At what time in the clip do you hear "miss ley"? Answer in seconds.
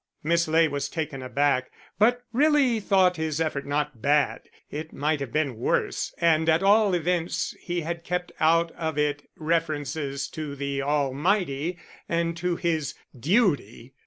0.23-0.67